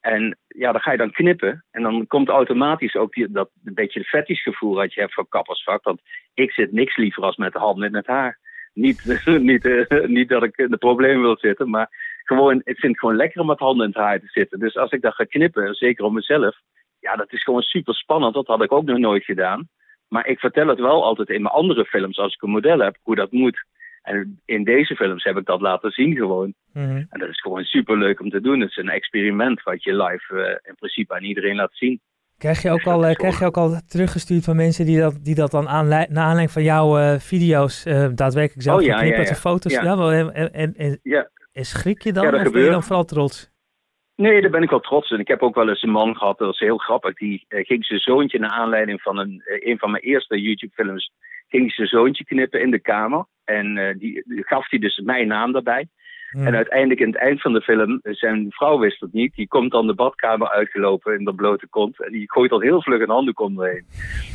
En 0.00 0.38
ja, 0.48 0.72
dan 0.72 0.80
ga 0.80 0.90
je 0.90 0.96
dan 0.96 1.10
knippen. 1.10 1.64
En 1.70 1.82
dan 1.82 2.06
komt 2.06 2.28
automatisch 2.28 2.96
ook 2.96 3.12
die, 3.12 3.30
dat 3.30 3.50
een 3.64 3.74
beetje 3.74 3.98
het 3.98 4.08
fetischgevoel 4.08 4.74
dat 4.74 4.94
je 4.94 5.00
hebt 5.00 5.14
voor 5.14 5.28
kappersvak. 5.28 5.84
Want 5.84 6.00
ik 6.34 6.52
zit 6.52 6.72
niks 6.72 6.96
liever 6.96 7.22
als 7.22 7.36
met 7.36 7.52
de 7.52 7.58
handen 7.58 7.88
in 7.88 7.94
het 7.94 8.06
haar. 8.06 8.38
Niet, 8.72 9.26
niet, 9.26 9.64
uh, 9.64 10.06
niet 10.06 10.28
dat 10.28 10.42
ik 10.42 10.56
in 10.56 10.70
de 10.70 10.76
problemen 10.76 11.22
wil 11.22 11.38
zitten, 11.38 11.70
maar 11.70 12.03
gewoon, 12.24 12.56
ik 12.56 12.78
vind 12.78 12.92
het 12.92 12.98
gewoon 12.98 13.16
lekker 13.16 13.40
om 13.40 13.46
met 13.46 13.58
handen 13.58 13.86
in 13.86 13.92
het 13.92 14.02
haar 14.02 14.20
te 14.20 14.26
zitten. 14.28 14.58
Dus 14.58 14.76
als 14.76 14.90
ik 14.90 15.02
dat 15.02 15.14
ga 15.14 15.24
knippen, 15.24 15.74
zeker 15.74 16.04
om 16.04 16.14
mezelf, 16.14 16.56
ja, 17.00 17.16
dat 17.16 17.32
is 17.32 17.42
gewoon 17.42 17.62
super 17.62 17.94
spannend. 17.94 18.34
Dat 18.34 18.46
had 18.46 18.62
ik 18.62 18.72
ook 18.72 18.84
nog 18.84 18.98
nooit 18.98 19.24
gedaan. 19.24 19.68
Maar 20.08 20.26
ik 20.26 20.38
vertel 20.38 20.68
het 20.68 20.78
wel 20.78 21.04
altijd 21.04 21.28
in 21.28 21.42
mijn 21.42 21.54
andere 21.54 21.84
films, 21.84 22.18
als 22.18 22.34
ik 22.34 22.42
een 22.42 22.50
model 22.50 22.78
heb, 22.78 22.96
hoe 23.02 23.14
dat 23.14 23.32
moet. 23.32 23.64
En 24.02 24.40
in 24.44 24.64
deze 24.64 24.96
films 24.96 25.24
heb 25.24 25.36
ik 25.36 25.46
dat 25.46 25.60
laten 25.60 25.90
zien 25.90 26.16
gewoon. 26.16 26.54
Mhm. 26.72 27.02
En 27.08 27.18
dat 27.18 27.28
is 27.28 27.40
gewoon 27.40 27.64
super 27.64 27.98
leuk 27.98 28.20
om 28.20 28.30
te 28.30 28.40
doen. 28.40 28.60
Het 28.60 28.70
is 28.70 28.76
een 28.76 28.88
experiment 28.88 29.62
wat 29.62 29.82
je 29.82 29.96
live 29.96 30.34
uh, 30.34 30.68
in 30.68 30.74
principe 30.74 31.14
aan 31.14 31.24
iedereen 31.24 31.56
laat 31.56 31.76
zien. 31.76 32.00
Krijg 32.38 32.62
je, 32.62 32.70
ook 32.70 32.76
dus 32.76 32.86
al, 32.86 33.08
uh, 33.08 33.14
krijg 33.14 33.38
je 33.38 33.44
ook 33.44 33.56
al 33.56 33.80
teruggestuurd 33.86 34.44
van 34.44 34.56
mensen 34.56 34.86
die 34.86 34.98
dat, 34.98 35.24
die 35.24 35.34
dat 35.34 35.50
dan 35.50 35.64
naar 35.64 36.08
aanleiding 36.08 36.50
van 36.50 36.62
jouw 36.62 36.98
uh, 36.98 37.18
video's 37.18 37.82
daadwerkelijk 38.14 38.62
zelf 38.62 38.80
oh, 38.80 38.86
ja, 38.86 39.02
ja, 39.02 39.16
ja. 39.16 39.34
foto's? 39.34 39.72
Ja. 39.72 39.82
Ja. 39.82 40.10
en, 40.10 40.52
en, 40.52 40.74
en, 40.74 41.00
Ja. 41.02 41.30
En 41.54 41.64
schrik 41.64 42.02
je 42.02 42.12
dan 42.12 42.24
Ja, 42.24 42.30
dat 42.30 42.38
of 42.38 42.44
ben 42.44 42.52
je 42.52 42.58
gebeurt. 42.58 42.72
dan 42.72 42.82
vooral 42.82 43.04
trots? 43.04 43.52
Nee, 44.16 44.40
daar 44.40 44.50
ben 44.50 44.62
ik 44.62 44.70
wel 44.70 44.80
trots 44.80 45.10
in. 45.10 45.18
Ik 45.20 45.28
heb 45.28 45.42
ook 45.42 45.54
wel 45.54 45.68
eens 45.68 45.82
een 45.82 45.90
man 45.90 46.16
gehad, 46.16 46.38
dat 46.38 46.46
was 46.46 46.58
heel 46.58 46.76
grappig. 46.76 47.14
Die 47.14 47.44
eh, 47.48 47.64
ging 47.64 47.84
zijn 47.84 48.00
zoontje 48.00 48.38
naar 48.38 48.50
aanleiding 48.50 49.02
van 49.02 49.18
een, 49.18 49.42
eh, 49.44 49.70
een 49.70 49.78
van 49.78 49.90
mijn 49.90 50.02
eerste 50.02 50.40
YouTube-films. 50.40 51.12
ging 51.48 51.72
zijn 51.72 51.88
zoontje 51.88 52.24
knippen 52.24 52.60
in 52.60 52.70
de 52.70 52.80
kamer. 52.80 53.26
En 53.44 53.78
eh, 53.78 53.98
die, 53.98 54.22
die 54.26 54.46
gaf 54.46 54.70
hij 54.70 54.78
dus 54.78 54.98
mijn 54.98 55.26
naam 55.28 55.52
daarbij. 55.52 55.88
En 56.34 56.54
uiteindelijk 56.54 57.00
in 57.00 57.06
het 57.06 57.16
eind 57.16 57.40
van 57.40 57.52
de 57.52 57.60
film, 57.60 57.98
eh, 58.02 58.12
zijn 58.14 58.46
vrouw 58.48 58.78
wist 58.78 59.00
het 59.00 59.12
niet. 59.12 59.34
Die 59.34 59.48
komt 59.48 59.70
dan 59.70 59.86
de 59.86 59.94
badkamer 59.94 60.48
uitgelopen 60.48 61.18
in 61.18 61.24
de 61.24 61.34
blote 61.34 61.66
kont. 61.68 62.04
En 62.04 62.12
die 62.12 62.32
gooit 62.32 62.50
al 62.50 62.60
heel 62.60 62.82
vlug 62.82 63.00
een 63.00 63.10
handdoek 63.10 63.40
omheen. 63.40 63.84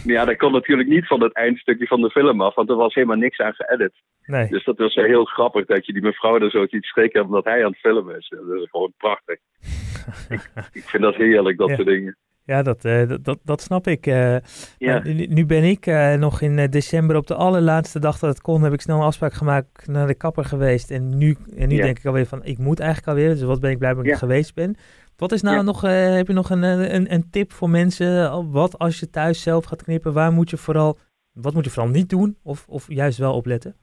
Maar 0.06 0.14
ja, 0.14 0.26
dat 0.26 0.38
kon 0.38 0.52
natuurlijk 0.52 0.90
niet 0.90 1.08
van 1.08 1.22
het 1.24 1.34
eindstukje 1.34 1.88
van 1.88 2.02
de 2.02 2.10
film 2.10 2.42
af. 2.42 2.56
Want 2.56 2.70
er 2.70 2.76
was 2.76 2.94
helemaal 2.94 3.16
niks 3.18 3.40
aan 3.40 3.54
geëdit. 3.54 3.94
Nee. 4.26 4.48
Dus 4.50 4.64
dat 4.64 4.78
was 4.78 4.96
heel 4.96 5.26
grappig 5.26 5.66
dat 5.66 5.86
je 5.86 5.94
die 5.94 6.02
mevrouw 6.02 6.40
er 6.40 6.50
zo 6.50 6.68
ziet 6.68 6.84
schrikken 6.86 7.24
omdat 7.24 7.44
hij 7.46 7.64
aan 7.66 7.72
het 7.72 7.80
filmen 7.80 8.18
is. 8.18 8.28
Dat 8.30 8.62
is 8.62 8.70
gewoon 8.70 8.94
prachtig. 8.98 9.40
ik, 10.36 10.50
ik 10.72 10.84
vind 10.84 11.04
dat 11.04 11.16
heerlijk, 11.16 11.58
dat 11.58 11.70
Ja. 11.70 11.76
soort 11.76 11.88
dingen. 11.88 12.18
Ja, 12.50 12.62
dat, 12.62 12.86
eh, 12.86 13.08
dat, 13.08 13.24
dat, 13.26 13.40
dat 13.44 13.62
snap 13.62 13.88
ik. 13.88 14.06
eh. 14.08 14.36
Ja. 14.78 15.02
Nu, 15.04 15.26
nu 15.26 15.46
ben 15.46 15.64
ik 15.64 15.86
eh, 15.86 16.14
nog 16.14 16.42
in 16.42 16.70
december 16.70 17.16
op 17.16 17.28
de 17.28 17.36
allerlaatste 17.36 18.00
dag 18.00 18.20
dat 18.20 18.30
het 18.30 18.42
kon, 18.42 18.62
heb 18.64 18.74
ik 18.74 18.82
snel 18.82 18.98
een 18.98 19.04
afspraak 19.04 19.34
gemaakt 19.34 19.88
naar 19.88 20.08
de 20.08 20.16
kapper 20.16 20.46
geweest. 20.46 20.92
En 20.92 21.18
nu, 21.18 21.38
en 21.56 21.68
nu 21.70 21.76
Ja. 21.76 21.84
denk 21.84 21.98
ik 22.00 22.06
alweer 22.06 22.26
van, 22.26 22.44
ik 22.44 22.58
moet 22.58 22.80
eigenlijk 22.80 23.10
alweer, 23.10 23.30
dus 23.30 23.42
wat 23.42 23.60
ben 23.60 23.72
ik 23.72 23.78
blij 23.78 23.94
dat 23.94 24.04
ik 24.04 24.10
Ja. 24.10 24.18
geweest 24.18 24.56
ben. 24.56 24.76
Wat 25.18 25.32
is 25.32 25.42
nou 25.42 25.56
Ja. 25.56 25.62
nog, 25.62 25.82
heb 26.18 26.28
je 26.28 26.34
nog 26.34 26.50
een, 26.50 26.64
een, 26.64 27.14
een 27.14 27.30
tip 27.30 27.52
voor 27.52 27.70
mensen? 27.70 28.52
Wat 28.52 28.78
als 28.78 29.00
je 29.00 29.10
thuis 29.10 29.42
zelf 29.42 29.66
gaat 29.66 29.84
knippen, 29.84 30.14
waar 30.14 30.32
moet 30.32 30.50
je 30.50 30.58
vooral, 30.58 30.98
wat 31.34 31.54
moet 31.54 31.66
je 31.66 31.72
vooral 31.72 31.92
niet 31.92 32.10
doen 32.10 32.38
of, 32.44 32.66
of 32.68 32.86
juist 32.88 33.18
wel 33.18 33.34
opletten? 33.34 33.76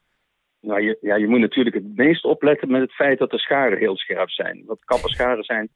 Nou, 0.61 0.81
je, 0.81 0.97
ja, 1.01 1.15
je 1.15 1.27
moet 1.27 1.39
natuurlijk 1.39 1.75
het 1.75 1.95
meest 1.95 2.23
opletten 2.25 2.71
met 2.71 2.81
het 2.81 2.91
feit 2.93 3.19
dat 3.19 3.31
de 3.31 3.39
scharen 3.39 3.77
heel 3.77 3.97
scherp 3.97 4.29
zijn. 4.29 4.63
Want 4.65 4.85
kapperscharen 4.85 5.43
zijn 5.43 5.69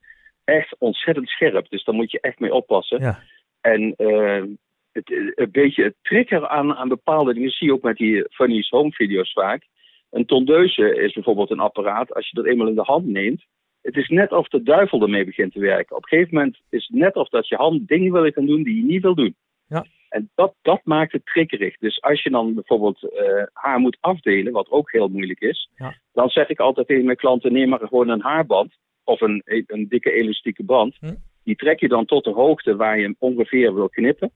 echt 0.52 0.76
ontzettend 0.80 1.30
scherp. 1.30 1.70
Dus 1.70 1.84
daar 1.84 1.96
moet 1.96 2.12
je 2.12 2.20
echt 2.20 2.40
mee 2.40 2.54
oppassen. 2.54 3.00
Ja. 3.02 3.20
En 3.62 3.94
uh, 3.98 4.44
het, 4.92 5.12
een 5.36 5.52
beetje 5.52 5.84
het 5.84 5.96
trigger 6.02 6.48
aan, 6.48 6.76
aan 6.76 6.88
bepaalde 6.88 7.34
dingen 7.34 7.50
zie 7.50 7.68
je 7.68 7.74
ook 7.74 7.82
met 7.82 7.98
die 7.98 8.26
funny 8.30 8.66
home 8.70 8.92
video's 8.92 9.34
vaak. 9.34 9.64
Een 10.10 10.26
tondeuze 10.26 10.96
is 10.96 11.14
bijvoorbeeld 11.14 11.52
een 11.52 11.60
apparaat, 11.60 12.14
als 12.14 12.30
je 12.30 12.36
dat 12.36 12.46
eenmaal 12.46 12.68
in 12.68 12.76
de 12.76 12.82
hand 12.82 13.06
neemt, 13.06 13.46
het 13.82 13.96
is 13.96 14.08
net 14.08 14.32
of 14.32 14.48
de 14.48 14.64
duivel 14.64 15.02
ermee 15.02 15.26
begint 15.26 15.54
te 15.54 15.60
werken. 15.60 15.96
Op 15.96 16.04
een 16.04 16.10
gegeven 16.10 16.36
moment 16.36 16.60
is 16.70 16.88
het 16.88 16.98
net 16.98 17.16
of 17.16 17.30
dat 17.30 17.48
je 17.48 17.56
hand 17.56 17.88
dingen 17.88 18.12
wil 18.12 18.32
gaan 18.32 18.46
doen 18.46 18.64
die 18.64 18.76
je 18.76 18.84
niet 18.84 19.02
wil 19.02 19.16
doen. 19.16 19.36
Ja. 19.68 19.86
En 20.10 20.30
dat, 20.36 20.54
dat 20.62 20.82
maakt 20.84 21.12
het 21.12 21.26
triggerig. 21.26 21.78
Dus 21.78 22.02
als 22.02 22.24
je 22.24 22.30
dan 22.30 22.54
bijvoorbeeld 22.54 23.04
uh, 23.04 23.44
haar 23.54 23.80
moet 23.80 23.98
afdelen, 24.00 24.54
wat 24.54 24.70
ook 24.70 24.92
heel 24.92 25.08
moeilijk 25.08 25.40
is, 25.40 25.70
Ja. 25.76 25.94
dan 26.14 26.30
zeg 26.30 26.50
ik 26.50 26.60
altijd 26.60 26.88
tegen 26.88 27.06
mijn 27.06 27.18
klanten: 27.18 27.54
neem 27.54 27.70
maar 27.70 27.80
gewoon 27.80 28.10
een 28.10 28.22
haarband 28.22 28.74
of 29.04 29.22
een, 29.22 29.42
een 29.46 29.88
dikke 29.90 30.12
elastieke 30.12 30.64
band. 30.64 30.96
Hm. 31.00 31.14
Die 31.44 31.56
trek 31.56 31.80
je 31.80 31.88
dan 31.88 32.06
tot 32.06 32.24
de 32.24 32.32
hoogte 32.32 32.76
waar 32.76 32.98
je 32.98 33.04
hem 33.04 33.16
ongeveer 33.20 33.74
wil 33.74 33.90
knippen. 33.90 34.32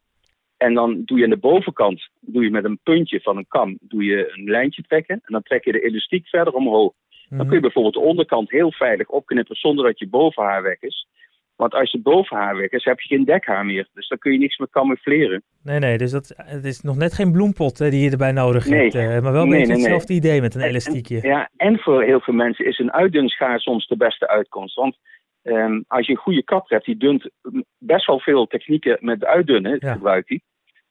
En 0.57 0.73
dan 0.73 1.01
doe 1.05 1.17
je 1.17 1.23
aan 1.23 1.29
de 1.29 1.37
bovenkant, 1.37 2.09
doe 2.19 2.43
je 2.43 2.49
met 2.51 2.63
een 2.63 2.79
puntje 2.83 3.21
van 3.21 3.37
een 3.37 3.47
kam, 3.47 3.77
doe 3.81 4.03
je 4.03 4.31
een 4.33 4.43
lijntje 4.43 4.81
trekken. 4.81 5.15
En 5.15 5.33
dan 5.33 5.43
trek 5.43 5.65
je 5.65 5.71
de 5.71 5.81
elastiek 5.85 6.27
verder 6.27 6.53
omhoog. 6.53 6.93
Dan 7.29 7.37
Mhm. 7.37 7.47
kun 7.47 7.55
je 7.55 7.61
bijvoorbeeld 7.61 7.93
de 7.93 8.09
onderkant 8.09 8.51
heel 8.51 8.71
veilig 8.71 9.09
opknippen 9.09 9.55
zonder 9.55 9.85
dat 9.85 9.99
je 9.99 10.07
bovenhaar 10.07 10.63
weg 10.63 10.81
is. 10.81 11.07
Want 11.55 11.73
als 11.73 11.91
je 11.91 11.99
bovenhaar 12.01 12.57
weg 12.57 12.69
is, 12.69 12.83
heb 12.83 12.99
je 12.99 13.07
geen 13.15 13.25
dekhaar 13.25 13.65
meer. 13.65 13.87
Dus 13.93 14.07
dan 14.07 14.17
kun 14.17 14.31
je 14.31 14.37
niks 14.37 14.57
meer 14.57 14.69
camoufleren. 14.69 15.43
Nee, 15.63 15.79
nee, 15.79 15.97
dus 15.97 16.11
dat, 16.11 16.33
het 16.35 16.65
is 16.65 16.81
nog 16.81 16.95
net 16.95 17.13
geen 17.13 17.31
bloempot 17.31 17.77
die 17.77 17.99
je 18.03 18.11
erbij 18.11 18.31
nodig 18.31 18.65
Nee. 18.67 18.81
hebt. 18.81 18.95
eh, 18.95 19.21
maar 19.21 19.31
wel 19.31 19.41
een 19.43 19.49
Nee, 19.49 19.59
beetje 19.59 19.59
nee, 19.59 19.65
nee. 19.67 19.75
hetzelfde 19.75 20.13
idee 20.13 20.41
met 20.41 20.55
een 20.55 20.61
En- 20.61 20.67
elastiekje. 20.69 21.21
En, 21.21 21.29
ja, 21.29 21.49
en 21.57 21.79
voor 21.79 22.03
heel 22.03 22.19
veel 22.19 22.33
mensen 22.33 22.65
is 22.65 22.79
een 22.79 22.91
uitdunschaar 22.93 23.59
soms 23.59 23.87
de 23.87 23.97
beste 23.97 24.27
uitkomst. 24.27 24.75
Want 24.75 24.97
ehm, 25.43 25.81
als 25.87 26.05
je 26.05 26.11
een 26.11 26.17
goede 26.19 26.43
kapper 26.43 26.73
hebt, 26.73 26.85
die 26.85 26.97
dunt 26.97 27.29
best 27.77 28.05
wel 28.07 28.19
veel 28.19 28.45
technieken 28.47 28.97
met 29.01 29.25
uitdunnen, 29.25 29.77
Ja. 29.79 29.93
gebruikt 29.93 30.27
die. 30.27 30.43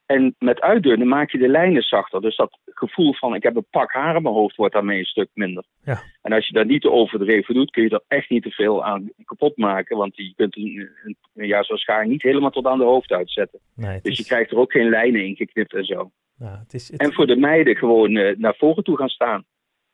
En 0.07 0.35
met 0.39 0.61
uitdunnen 0.61 1.09
maak 1.09 1.31
je 1.31 1.39
de 1.39 1.49
lijnen 1.49 1.83
zachter. 1.83 2.21
Dus 2.21 2.37
dat 2.37 2.59
gevoel 2.65 3.15
van 3.15 3.35
ik 3.35 3.43
heb 3.43 3.57
een 3.57 3.67
pak 3.71 3.93
haar 3.93 4.17
op 4.17 4.23
mijn 4.23 4.35
hoofd 4.35 4.57
wordt 4.57 4.75
daarmee 4.75 4.99
een 4.99 5.05
stuk 5.05 5.29
minder. 5.35 5.65
Ja. 5.85 6.03
En 6.23 6.33
als 6.33 6.47
je 6.47 6.53
dat 6.53 6.67
niet 6.67 6.83
te 6.83 6.91
overdreven 6.91 7.55
doet, 7.55 7.71
kun 7.71 7.83
je 7.83 7.89
er 7.91 8.05
echt 8.09 8.31
niet 8.31 8.43
te 8.43 8.51
veel 8.51 8.85
aan 8.85 9.11
kapot 9.25 9.57
maken. 9.57 9.97
Want 9.97 10.17
je 10.17 10.33
kunt 10.37 10.57
een, 10.57 10.89
een, 11.35 11.47
ja, 11.47 11.63
zo'n 11.63 11.77
schaar 11.77 12.07
niet 12.07 12.23
helemaal 12.23 12.51
tot 12.51 12.67
aan 12.67 12.79
de 12.79 12.85
hoofd 12.85 13.11
uitzetten. 13.13 13.61
Nee, 13.75 14.01
Dus 14.03 14.13
is, 14.13 14.19
je 14.19 14.25
krijgt 14.25 14.51
er 14.51 14.59
ook 14.59 14.73
geen 14.73 14.89
lijnen 14.89 15.27
in 15.27 15.37
geknipt 15.37 15.75
en 15.75 15.85
zo. 15.85 16.11
nou, 16.39 16.59
het 16.59 16.75
is, 16.75 16.91
het- 16.91 17.01
En 17.01 17.13
voor 17.13 17.27
de 17.27 17.37
meiden 17.37 17.77
gewoon 17.77 18.17
eh, 18.17 18.37
naar 18.37 18.55
voren 18.57 18.85
toe 18.85 18.97
gaan 18.97 19.09
staan. 19.09 19.45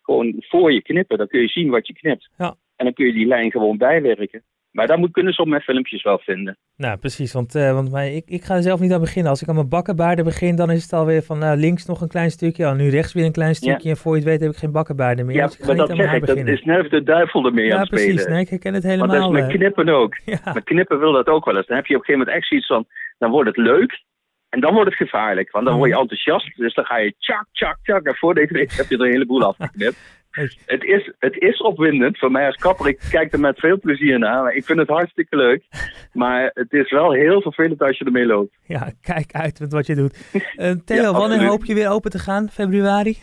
Gewoon 0.03 0.35
voor 0.39 0.73
je 0.73 0.83
knippen, 0.83 1.19
dan 1.19 1.27
kun 1.27 1.41
je 1.41 1.49
zien 1.49 1.71
wat 1.71 1.87
je 1.87 1.93
knipt. 1.93 2.31
Ja. 2.39 2.55
En 2.77 2.85
dan 2.85 2.95
kun 2.95 3.07
je 3.07 3.13
die 3.13 3.27
lijn 3.27 3.51
gewoon 3.51 3.77
bijwerken. 3.77 4.43
Maar 4.71 4.87
daar 4.87 4.99
moet, 4.99 5.11
kunnen 5.13 5.33
ze 5.33 5.41
op 5.43 5.49
mijn 5.49 5.61
filmpjes 5.61 6.03
wel 6.03 6.19
vinden. 6.19 6.59
Nou, 6.77 6.97
precies, 6.99 7.33
want, 7.33 7.55
eh, 7.55 7.73
want 7.73 7.91
mij, 7.91 8.15
ik, 8.15 8.25
ik 8.29 8.43
ga 8.45 8.55
er 8.55 8.63
zelf 8.63 8.81
niet 8.81 8.93
aan 8.93 9.01
beginnen. 9.01 9.31
Als 9.31 9.43
ik 9.43 9.49
aan 9.49 9.55
mijn 9.55 9.69
bakkenbaarden 9.69 10.25
begin, 10.25 10.57
dan 10.57 10.71
is 10.71 10.83
het 10.83 10.93
alweer 10.93 11.23
van 11.23 11.39
nou, 11.39 11.57
links 11.59 11.87
nog 11.87 12.01
een 12.01 12.09
klein 12.09 12.31
stukje, 12.31 12.67
oh, 12.67 12.75
nu 12.75 12.89
rechts 12.89 13.13
weer 13.13 13.25
een 13.25 13.33
klein 13.33 13.55
stukje. 13.55 13.91
En 13.91 13.97
voor 13.97 14.13
je 14.13 14.19
het 14.21 14.29
weet 14.29 14.41
heb 14.41 14.51
ik 14.51 14.57
geen 14.57 14.73
bakkenbaarden 14.73 15.27
meer. 15.27 15.37
Ja, 15.37 15.47
dus 15.47 15.59
ik 15.59 15.67
maar 15.67 15.77
dat 15.77 15.89
zeg 15.97 16.13
ik, 16.13 16.27
dat 16.27 16.37
is 16.37 16.63
net 16.65 16.91
de 16.91 17.03
duivel 17.03 17.47
ermee 17.47 17.65
aan 17.65 17.71
ja, 17.71 17.81
het 17.81 17.89
precies. 17.89 18.13
spelen. 18.13 18.31
Nee, 18.33 18.41
ik 18.41 18.49
herken 18.49 18.75
het 18.75 18.85
Want 18.85 18.99
dat 18.99 19.11
is 19.11 19.17
helemaal. 19.17 19.41
met 19.43 19.51
eh. 19.51 19.57
knippen 19.57 19.89
ook. 19.89 20.15
ja, 20.45 20.53
Met 20.55 20.65
knippen 20.65 20.99
wil 20.99 21.13
dat 21.13 21.27
ook 21.27 21.45
wel 21.45 21.57
eens. 21.57 21.67
Dan 21.67 21.77
heb 21.77 21.87
je 21.87 21.95
op 21.95 22.01
een 22.01 22.07
gegeven 22.07 22.27
moment 22.27 22.37
echt 22.37 22.49
zoiets 22.49 22.67
van, 22.67 22.87
dan 23.19 23.31
wordt 23.31 23.49
het 23.49 23.57
leuk. 23.57 24.03
En 24.49 24.61
dan 24.61 24.73
wordt 24.75 24.89
het 24.91 24.99
gevaarlijk. 25.09 25.51
Want 25.51 25.65
dan 25.67 25.75
word 25.77 25.87
je 25.89 25.93
Mhm. 25.95 26.03
enthousiast. 26.03 26.57
Dus 26.57 26.75
dan 26.75 26.85
ga 26.85 26.99
je 26.99 27.15
tjak, 27.19 27.47
tjak, 27.53 27.79
tjak. 27.83 28.07
En 28.07 28.15
voordat 28.17 28.49
je 28.49 28.55
weet 28.55 28.77
heb 28.77 28.89
je 28.89 28.97
er 28.97 29.05
een 29.05 29.11
heleboel 29.13 29.45
afgeknipt. 29.53 30.20
Het 30.67 30.83
is, 30.85 31.13
het 31.19 31.37
is 31.39 31.61
opwindend. 31.61 32.19
Voor 32.19 32.31
mij 32.31 32.47
als 32.47 32.57
kapper, 32.57 32.89
ik 32.89 33.01
kijk 33.11 33.33
er 33.33 33.41
met 33.41 33.59
veel 33.59 33.79
plezier 33.79 34.19
naar. 34.19 34.55
Ik 34.55 34.65
vind 34.65 34.79
het 34.79 34.89
hartstikke 34.89 35.37
leuk. 35.37 35.65
Maar 36.13 36.51
het 36.55 36.73
is 36.73 36.91
wel 36.91 37.13
heel 37.13 37.41
vervelend 37.43 37.83
als 37.83 37.99
je 37.99 38.05
ermee 38.05 38.27
loopt. 38.27 38.59
ja, 38.67 38.93
kijk 39.03 39.33
uit 39.33 39.61
met 39.61 39.73
wat 39.73 39.87
je 39.87 39.95
doet. 39.95 40.31
Eh, 40.57 40.71
Theo, 40.85 41.03
Ja, 41.03 41.13
wanneer 41.13 41.45
hoop 41.47 41.65
je 41.65 41.75
weer 41.75 41.89
open 41.91 42.11
te 42.11 42.19
gaan? 42.19 42.49
Februari? 42.49 43.17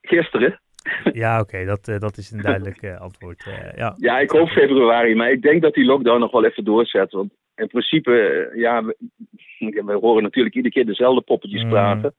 Gisteren. 0.00 0.60
Ja, 1.12 1.40
oké, 1.40 1.64
dat, 1.64 1.88
eh, 1.88 1.98
dat 1.98 2.16
is 2.16 2.30
een 2.30 2.40
duidelijk 2.42 2.82
eh, 2.82 3.00
antwoord. 3.00 3.44
ja. 3.76 3.94
Ja, 3.96 4.18
ik 4.18 4.30
hoop 4.30 4.48
februari. 4.48 5.14
Maar 5.14 5.30
ik 5.30 5.42
denk 5.42 5.62
dat 5.62 5.74
die 5.74 5.84
lockdown 5.84 6.20
nog 6.20 6.30
wel 6.32 6.44
even 6.44 6.64
doorzet. 6.64 7.12
Want 7.12 7.32
in 7.54 7.66
principe, 7.66 8.12
ja, 8.54 8.82
we, 8.84 8.94
we 9.86 9.92
horen 10.00 10.22
natuurlijk 10.22 10.54
iedere 10.54 10.74
keer 10.74 10.86
dezelfde 10.86 11.20
poppetjes 11.20 11.62
Mm. 11.62 11.70
praten. 11.70 12.14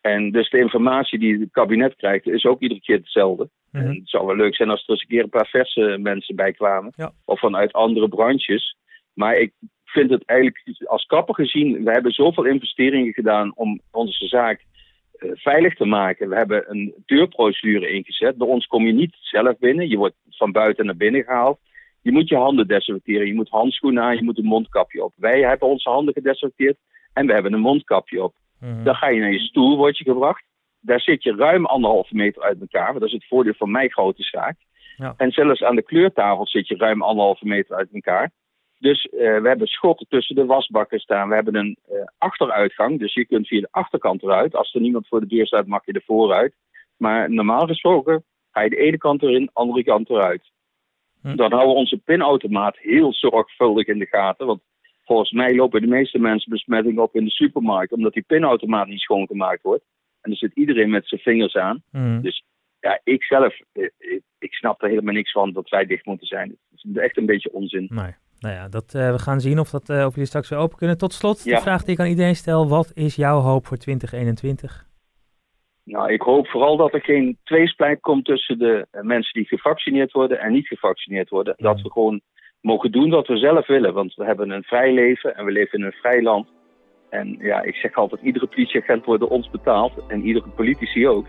En 0.00 0.30
dus 0.30 0.50
de 0.50 0.58
informatie 0.58 1.18
die 1.18 1.38
het 1.40 1.48
kabinet 1.50 1.96
krijgt, 1.96 2.26
is 2.26 2.44
ook 2.44 2.60
iedere 2.60 2.80
keer 2.80 2.96
hetzelfde. 2.96 3.48
En 3.72 3.86
het 3.86 4.08
zou 4.08 4.26
wel 4.26 4.36
leuk 4.36 4.54
zijn 4.54 4.70
als 4.70 4.82
er 4.82 4.90
eens 4.90 5.00
een 5.00 5.08
keer 5.08 5.22
een 5.22 5.28
paar 5.28 5.46
verse 5.46 5.98
mensen 6.00 6.36
bij 6.36 6.52
kwamen. 6.52 6.92
Ja. 6.96 7.12
Of 7.24 7.40
vanuit 7.40 7.72
andere 7.72 8.08
branches. 8.08 8.76
Maar 9.14 9.36
ik 9.36 9.52
vind 9.84 10.10
het 10.10 10.24
eigenlijk 10.24 10.82
als 10.84 11.06
kapper 11.06 11.34
gezien, 11.34 11.84
we 11.84 11.90
hebben 11.90 12.12
zoveel 12.12 12.44
investeringen 12.44 13.12
gedaan 13.12 13.52
om 13.54 13.80
onze 13.90 14.26
zaak 14.26 14.64
eh, 15.12 15.30
veilig 15.34 15.74
te 15.74 15.84
maken. 15.84 16.28
We 16.28 16.36
hebben 16.36 16.64
een 16.70 16.94
deurprocedure 17.06 17.90
ingezet. 17.90 18.36
Bij 18.36 18.46
ons 18.46 18.66
kom 18.66 18.86
je 18.86 18.92
niet 18.92 19.16
zelf 19.20 19.58
binnen. 19.58 19.88
Je 19.88 19.96
wordt 19.96 20.16
van 20.28 20.52
buiten 20.52 20.86
naar 20.86 20.96
binnen 20.96 21.24
gehaald. 21.24 21.58
Je 22.02 22.12
moet 22.12 22.28
je 22.28 22.36
handen 22.36 22.66
desinfecteren. 22.66 23.26
Je 23.26 23.34
moet 23.34 23.48
handschoenen 23.48 24.02
aan. 24.02 24.16
Je 24.16 24.22
moet 24.22 24.38
een 24.38 24.44
mondkapje 24.44 25.04
op. 25.04 25.12
Wij 25.16 25.40
hebben 25.40 25.68
onze 25.68 25.90
handen 25.90 26.14
gedesinfecteerd 26.14 26.76
en 27.12 27.26
we 27.26 27.32
hebben 27.32 27.52
een 27.52 27.60
mondkapje 27.60 28.22
op. 28.22 28.34
Mhm. 28.60 28.84
Dan 28.84 28.94
ga 28.94 29.08
je 29.08 29.20
naar 29.20 29.32
je 29.32 29.38
stoel, 29.38 29.76
word 29.76 29.98
je 29.98 30.04
gebracht. 30.04 30.44
Daar 30.80 31.00
zit 31.00 31.22
je 31.22 31.34
ruim 31.34 31.66
anderhalve 31.66 32.14
meter 32.14 32.42
uit 32.42 32.60
elkaar. 32.60 32.86
Want 32.86 33.00
dat 33.00 33.08
is 33.08 33.14
het 33.14 33.26
voordeel 33.26 33.54
van 33.56 33.70
mijn 33.70 33.90
grote 33.90 34.22
zaak. 34.22 34.56
Ja. 34.96 35.14
En 35.16 35.30
zelfs 35.30 35.62
aan 35.62 35.76
de 35.76 35.82
kleurtafel 35.82 36.46
zit 36.46 36.68
je 36.68 36.76
ruim 36.76 37.02
anderhalve 37.02 37.46
meter 37.46 37.76
uit 37.76 37.88
elkaar. 37.92 38.30
Dus 38.78 39.04
eh, 39.04 39.40
we 39.40 39.48
hebben 39.48 39.66
schotten 39.66 40.06
tussen 40.08 40.34
de 40.34 40.44
wasbakken 40.44 40.98
staan. 40.98 41.28
We 41.28 41.34
hebben 41.34 41.54
een 41.54 41.76
eh, 41.88 41.96
achteruitgang. 42.18 42.98
Dus 42.98 43.14
je 43.14 43.26
kunt 43.26 43.46
via 43.46 43.60
de 43.60 43.68
achterkant 43.70 44.22
eruit. 44.22 44.54
Als 44.54 44.74
er 44.74 44.80
niemand 44.80 45.08
voor 45.08 45.20
de 45.20 45.26
deur 45.26 45.46
staat, 45.46 45.66
mag 45.66 45.84
je 45.84 45.92
er 45.92 46.02
vooruit. 46.06 46.54
Maar 46.96 47.30
normaal 47.30 47.66
gesproken 47.66 48.24
ga 48.50 48.60
je 48.60 48.70
de 48.70 48.76
ene 48.76 48.98
kant 48.98 49.22
erin, 49.22 49.44
de 49.44 49.50
andere 49.52 49.84
kant 49.84 50.10
eruit. 50.10 50.50
Hm. 51.22 51.36
Dan 51.36 51.52
houden 51.52 51.72
we 51.72 51.80
onze 51.80 51.98
pinautomaat 51.98 52.78
heel 52.78 53.12
zorgvuldig 53.12 53.86
in 53.86 53.98
de 53.98 54.06
gaten. 54.06 54.46
Want 54.46 54.60
volgens 55.04 55.30
mij 55.30 55.54
lopen 55.54 55.80
de 55.80 55.86
meeste 55.86 56.18
mensen 56.18 56.50
besmetting 56.50 56.98
op 56.98 57.14
in 57.14 57.24
de 57.24 57.30
supermarkt. 57.30 57.92
Omdat 57.92 58.12
die 58.12 58.24
pinautomaat 58.26 58.86
niet 58.86 59.00
schoongemaakt 59.00 59.62
wordt. 59.62 59.84
En 60.20 60.30
er 60.30 60.36
zit 60.36 60.54
iedereen 60.54 60.90
met 60.90 61.08
zijn 61.08 61.20
vingers 61.20 61.56
aan. 61.56 61.82
Mhm. 61.90 62.20
Dus 62.20 62.44
ja, 62.80 63.00
ik 63.04 63.24
zelf, 63.24 63.58
eh, 63.72 63.84
ik, 63.98 64.22
ik 64.38 64.54
snap 64.54 64.82
er 64.82 64.88
helemaal 64.88 65.14
niks 65.14 65.32
van 65.32 65.52
dat 65.52 65.68
wij 65.68 65.86
dicht 65.86 66.06
moeten 66.06 66.26
zijn. 66.26 66.48
Het 66.48 66.84
is 66.84 67.00
echt 67.00 67.16
een 67.16 67.26
beetje 67.26 67.52
onzin. 67.52 67.86
Nee. 67.92 68.14
Nou 68.38 68.54
ja, 68.54 68.68
dat, 68.68 68.94
eh, 68.94 69.10
we 69.10 69.18
gaan 69.18 69.40
zien 69.40 69.58
of, 69.58 69.70
dat, 69.70 69.88
eh, 69.88 70.04
of 70.06 70.12
jullie 70.12 70.28
straks 70.28 70.48
weer 70.48 70.58
open 70.58 70.76
kunnen. 70.76 70.98
Tot 70.98 71.12
slot, 71.12 71.44
de 71.44 71.60
vraag 71.60 71.82
die 71.82 71.94
ik 71.94 72.00
aan 72.00 72.06
iedereen 72.06 72.36
stel. 72.36 72.68
Wat 72.68 72.92
is 72.94 73.16
jouw 73.16 73.38
hoop 73.38 73.66
voor 73.66 73.76
2021? 73.76 74.88
Nou, 75.84 76.12
ik 76.12 76.22
hoop 76.22 76.46
vooral 76.48 76.76
dat 76.76 76.94
er 76.94 77.00
geen 77.00 77.38
tweesplijt 77.42 78.00
komt 78.00 78.24
tussen 78.24 78.58
de 78.58 78.86
mensen 79.02 79.32
die 79.32 79.48
gevaccineerd 79.48 80.12
worden 80.12 80.40
en 80.40 80.52
niet 80.52 80.66
gevaccineerd 80.66 81.28
worden. 81.28 81.54
Ja. 81.56 81.72
Dat 81.72 81.82
we 81.82 81.90
gewoon 81.90 82.20
mogen 82.60 82.92
doen 82.92 83.10
wat 83.10 83.26
we 83.26 83.36
zelf 83.36 83.66
willen. 83.66 83.94
Want 83.94 84.14
we 84.14 84.24
hebben 84.24 84.50
een 84.50 84.62
vrij 84.62 84.92
leven 84.92 85.36
en 85.36 85.44
we 85.44 85.52
leven 85.52 85.78
in 85.78 85.84
een 85.84 85.92
vrij 85.92 86.22
land. 86.22 86.48
En 87.10 87.36
ja, 87.40 87.62
ik 87.62 87.74
zeg 87.74 87.94
altijd, 87.94 88.20
iedere 88.22 88.46
politieagent 88.46 89.04
wordt 89.04 89.20
door 89.20 89.30
ons 89.30 89.50
betaald. 89.50 89.92
En 90.08 90.22
iedere 90.22 90.48
politici 90.48 91.08
ook. 91.08 91.26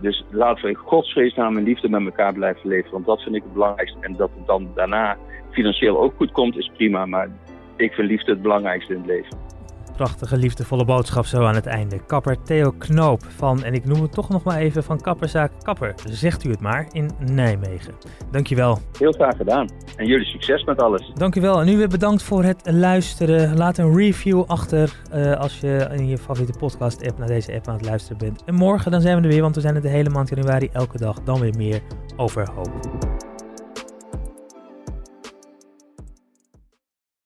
Dus 0.00 0.24
laten 0.30 0.62
we 0.62 0.68
in 0.68 0.74
godsvreesnaam 0.74 1.56
en 1.56 1.62
liefde 1.62 1.88
met 1.88 2.04
elkaar 2.04 2.32
blijven 2.32 2.68
leven. 2.68 2.90
Want 2.90 3.06
dat 3.06 3.22
vind 3.22 3.34
ik 3.34 3.42
het 3.42 3.52
belangrijkste. 3.52 3.98
En 4.00 4.16
dat 4.16 4.30
het 4.36 4.46
dan 4.46 4.70
daarna 4.74 5.16
financieel 5.50 6.00
ook 6.00 6.14
goed 6.16 6.32
komt, 6.32 6.56
is 6.56 6.70
prima. 6.76 7.06
Maar 7.06 7.28
ik 7.76 7.92
vind 7.92 8.08
liefde 8.08 8.30
het 8.30 8.42
belangrijkste 8.42 8.92
in 8.92 8.98
het 8.98 9.08
leven. 9.08 9.51
Prachtige, 9.96 10.36
liefdevolle 10.36 10.84
boodschap 10.84 11.26
zo 11.26 11.44
aan 11.44 11.54
het 11.54 11.66
einde. 11.66 12.04
Kapper 12.06 12.42
Theo 12.42 12.70
Knoop 12.70 13.22
van, 13.28 13.64
en 13.64 13.74
ik 13.74 13.84
noem 13.84 14.02
het 14.02 14.12
toch 14.12 14.28
nog 14.28 14.44
maar 14.44 14.56
even, 14.56 14.84
van 14.84 15.00
Kapperzaak 15.00 15.52
Kapper. 15.62 15.94
Zegt 16.04 16.44
u 16.44 16.50
het 16.50 16.60
maar, 16.60 16.86
in 16.92 17.10
Nijmegen. 17.18 17.94
Dankjewel. 18.30 18.78
Heel 18.98 19.12
graag 19.12 19.36
gedaan. 19.36 19.68
En 19.96 20.06
jullie 20.06 20.26
succes 20.26 20.64
met 20.64 20.82
alles. 20.82 21.12
Dankjewel. 21.14 21.60
En 21.60 21.68
u 21.68 21.76
weer 21.76 21.88
bedankt 21.88 22.22
voor 22.22 22.44
het 22.44 22.70
luisteren. 22.70 23.56
Laat 23.56 23.78
een 23.78 23.96
review 23.96 24.44
achter 24.46 25.00
eh, 25.10 25.32
als 25.32 25.60
je 25.60 25.88
in 25.96 26.06
je 26.06 26.18
favoriete 26.18 26.58
podcast 26.58 27.06
app 27.06 27.18
naar 27.18 27.28
deze 27.28 27.52
app 27.54 27.68
aan 27.68 27.76
het 27.76 27.86
luisteren 27.86 28.18
bent. 28.18 28.44
En 28.44 28.54
morgen 28.54 28.90
dan 28.90 29.00
zijn 29.00 29.16
we 29.16 29.22
er 29.22 29.28
weer, 29.28 29.42
want 29.42 29.54
we 29.54 29.60
zijn 29.60 29.74
er 29.74 29.82
de 29.82 29.88
hele 29.88 30.10
maand 30.10 30.28
januari 30.28 30.68
elke 30.72 30.98
dag 30.98 31.22
dan 31.24 31.40
weer 31.40 31.54
meer 31.56 31.80
over 32.16 32.48
hoop. 32.54 33.11